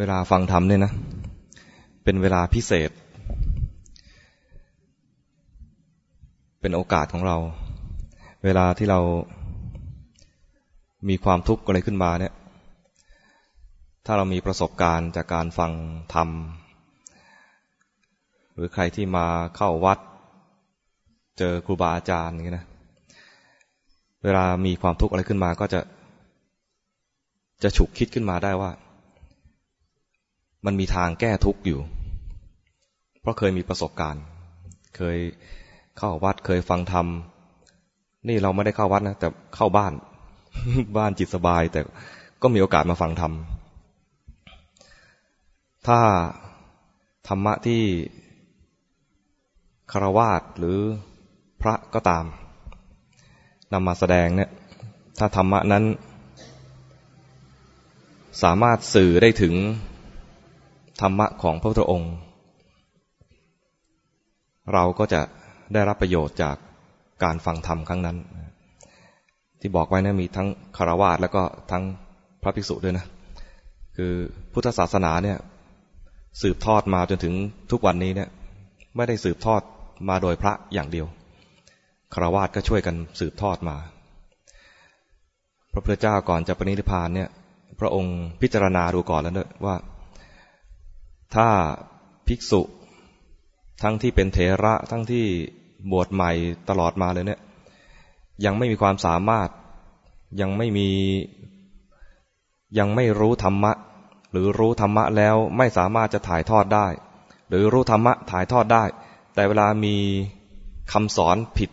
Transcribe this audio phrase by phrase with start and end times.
[0.00, 0.92] เวลาฟังธรรมเนี่ยนะ
[2.04, 2.90] เป็นเวลาพิเศษ
[6.60, 7.36] เป็นโอกาสของเรา
[8.44, 9.00] เวลาที่เรา
[11.08, 12.34] มีความทุกข์อะไรขึ้นมาเนี่ย
[14.06, 15.72] ถ้าเรามีประสบการณ์จากการฟัง
[16.14, 16.28] ธรรม
[18.54, 19.26] หรือใครที่มา
[19.56, 19.98] เข้าวัด
[21.38, 22.66] เจอครูบาอาจารย์อย่างนี้นะ
[24.24, 25.80] เวลามีความทุกข์อะไรขึ้นมาก็จะ
[27.62, 28.72] จะฉุกคิดขึ้นมาได้ว่า
[30.66, 31.80] มันมีทางแก้ทุกข์อยู่
[33.20, 34.22] เพราะเคยมีประสบการณ์
[34.96, 35.18] เคย
[35.98, 37.06] เข้าวัดเคยฟังธรรม
[38.28, 39.92] นี่เราไม่ได้เข้าวัดนะ แต่เข้าบ้าน
[40.98, 41.80] บ้านจิตสบาย แต่
[42.42, 43.32] ก็มีโอกาสมาฟังธรรม
[45.86, 46.00] ถ้า
[47.28, 47.82] ธรรมะที่
[49.92, 50.78] คารวาสหรือ
[51.60, 52.24] พระก็ตาม
[53.72, 54.50] นำมาแสดงเนี่ย
[55.18, 55.84] ถ้าธรรมะนั้น
[58.42, 59.54] สามารถสื่อได้ถึง
[61.02, 62.14] รรมะของพระพุทธองค์
[64.72, 65.20] เราก็จะ
[65.72, 66.56] ได้รับประโยชน์จาก
[67.24, 68.16] การฟังธรรมครั้งนั้น
[69.60, 71.82] ที่บอกไว้นะมีทั้งคารวาสแล้วก็ทั้ง
[72.42, 73.06] พระภิกษุด้วยนะ
[73.96, 74.12] คือ
[74.52, 75.38] พุทธศาสนาเนี่ย
[76.42, 77.34] สืบทอดมาจนถึง
[77.70, 78.28] ทุกวันนี้เนี่ย
[78.96, 79.62] ไม่ได้สืบทอด
[80.08, 81.06] มาโดยพระอย่างเดียว
[82.14, 83.76] คารวาสก็ช่วยกันสืบทอดมา
[85.72, 87.28] พระพุทธเจ้าก่อนจะปณิธพานเนี่ย
[87.80, 89.74] พระองค์พิจารณาดูก่อนแล้วด้วยว่า
[91.34, 91.48] ถ้า
[92.26, 92.62] ภิกษุ
[93.82, 95.24] ทั้งที่เป็นเถระทั้งที่
[95.90, 96.30] บวชใหม่
[96.68, 97.40] ตลอดมาเลยเนี่ย
[98.44, 99.48] ยังไม่มีความสามารถ
[100.40, 100.88] ยังไม่มี
[102.78, 103.72] ยังไม่รู้ธรรมะ
[104.32, 106.86] หรือรู้ธรรมะแล้วไม่สามารถจะถ่ายทอดได้
[107.48, 108.84] หรือรู้ธรรมะถ่ายทอดได้
[109.34, 109.94] แต่เวลามี
[110.92, 111.70] คำสอนผิด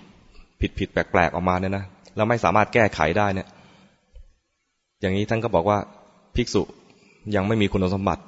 [0.62, 3.48] ผิดผิดแปลกๆออกมาเนี่ยนะแล้วไม่สามารถแก้ไขได้เนี่ย
[5.02, 5.78] อย่างนี้ท่านก็บอกว่า
[6.36, 6.62] ภิกษุ
[7.36, 8.24] ยังไม่มีคุณสมบัติ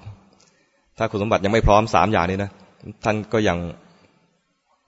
[0.97, 2.51] ถ้าคุณสมบัติยังไม่พร้อมสามอย่างนี้นะ
[3.03, 3.57] ท่านก็ยัง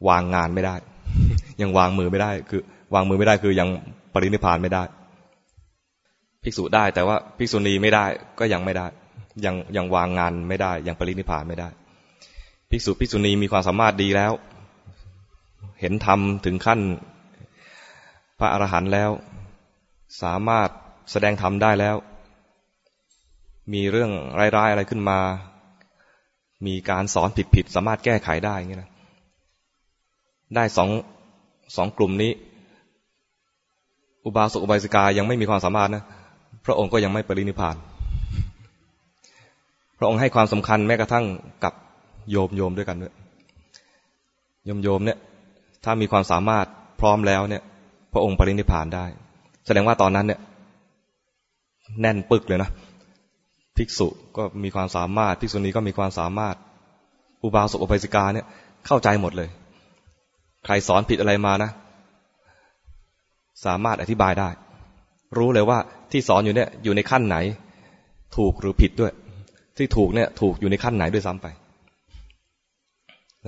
[0.10, 0.76] วางงานไม่ได้
[1.62, 2.62] ยังวางมือไม่ได้ คือ
[2.94, 3.70] วางมือไม่ได้คือยัง
[4.14, 4.84] ปรินิพานไม่ได้
[6.44, 8.06] ภิกษุได้แต่ว่าภิกษุณีไม่ได้
[8.40, 8.88] ก็ยังไม่ได้
[9.46, 11.70] ยังยังวางงานไม่ได้ ยังปรินิพานไม่ได้
[12.70, 14.32] ภิกษุภิกษุณีมีความสามารถดีแล้ว
[15.80, 16.80] เห็นธรรมถึงขั้น
[18.40, 19.12] พระอรหันต์แล้ว
[20.22, 20.70] สามารถ
[21.12, 21.96] แสดงธรรมได้แล้ว
[23.74, 25.20] มีเรื่องร้ายๆอะไรขึ้นมา
[26.68, 28.90] มีการสอนผิดๆสามารถแก้ไขได้อย่างนี้นะ
[30.56, 30.90] ได้สอง
[31.76, 32.32] สองกลุ่มนี้
[34.26, 36.04] อุบาสกอุบาสิกายังไม่มีความสามารถนะ
[36.66, 37.76] พระองค์ก็ยังไม่ปรินิพาน
[39.98, 41.26] พระองค์ให้ความสำคัญแม้กระทั่ง
[41.64, 41.74] กับ
[42.30, 43.14] โยมโยมด้วยกันด้วย
[44.66, 45.18] โยมโยมเนี่ย
[45.84, 46.66] ถ้ามีความสามารถ
[47.00, 47.64] พร้อมแล้วเนี่ย
[48.14, 49.06] พระองค์ปรินิพานได้
[49.66, 50.40] แสดงว่าตอนนั้นเนี่ย
[52.02, 52.70] แน่นปึกเลยนะ
[53.80, 54.08] ภิกษุ
[54.38, 56.56] ก็มีความสามารถ ภิกษุณีก็มีความสามารถ
[57.44, 58.46] อุบาสกอุบาสิกาเนี่ย
[58.88, 59.50] เข้าใจหมดเลย
[60.66, 61.72] ใครสอนผิดอะไรมานะ
[63.66, 64.50] สามารถอธิบายได้
[65.38, 65.78] รู้เลยว่า
[66.12, 67.38] ที่สอนอยู่เนี่ยอยู่ในขั้นไหน
[68.38, 69.12] ถูกหรือผิดด้วย
[69.78, 71.48] ที่ถูกเนี่ยถูกอยู่ในขั้นไหนด้วยซ้ำไป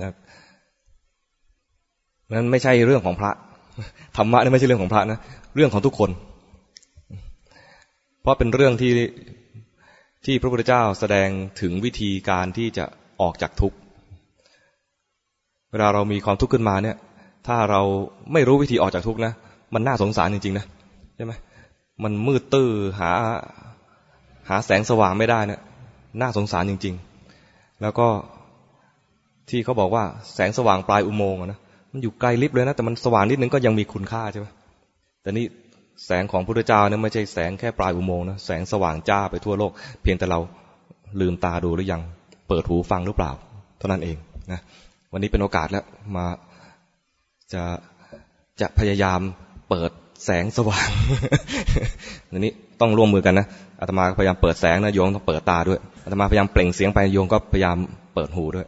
[0.08, 0.14] ะ
[2.32, 3.30] นั้นไม่ใช่เรื่องของพระ
[4.16, 5.18] ธรรมะนี่ไม่ใช่เรื่องของพระนะ
[5.56, 6.10] เรื่องของทุกคน
[8.22, 8.90] เพราะเป็นเรื่องที่
[10.24, 11.28] ที่พระพุทธเจ้าแสดง
[11.60, 12.84] ถึงวิธีการที่จะ
[13.20, 13.76] ออกจากทุกข์
[15.70, 16.96] เวลาเรามีความทุกข์ขึ้นมาเนี่ย
[17.46, 17.82] ถ้าเรา
[18.32, 19.32] ไม่รู้วิธีออกจากทุกข์นะ
[19.74, 20.66] มันน่าสงสารจริงๆนะ
[21.16, 21.32] ใช่ไหม
[22.04, 23.10] มันมืดตื้อหา
[24.48, 25.60] หาแสงสว่างไม่ได้นะ
[26.20, 26.94] น่าสงสารจริง
[27.38, 28.08] ๆ แล้วก็
[29.50, 31.58] ที่เขาบอกว่าแสงสว่างปลายอุโมงค์นะ
[31.92, 34.46] มันอยู่ไกลลิบเลยนะแต่มันสว่างนิดนึงก็ยังมีคุณค่าใช่ไหม
[35.22, 35.46] แต่นี่
[36.06, 40.40] แสงของพระพุทธเจ้าเนี่ยไม่ใช่แสงแค่ปลายอุโมงค์นะแสงสว่างจ้าไปทั่วโลก เพียงแต่เรา
[41.20, 42.02] ลืมตาดูหรือยัง
[42.48, 43.30] เปิดหูฟังหรือเปล่า
[43.78, 44.16] เท่านั้นเอง
[44.52, 44.60] นะ
[45.12, 45.84] วันนี้เป็นโอกาสแล้ว
[46.16, 46.26] มา
[47.52, 47.62] จะ
[48.60, 49.20] จะพยายาม
[49.68, 49.90] เปิด
[50.24, 50.88] แสงสว่าง
[52.30, 53.46] อันนี้ต้องร่วมมือกันนะ
[53.80, 57.76] อาตมาพยายามเปิดแสงนะโยมต้องเปิดตาด้วยอาตมาพยายามเปล่งเสียงไปโยมก็พยายาม
[58.14, 58.66] เปิดหูด้วย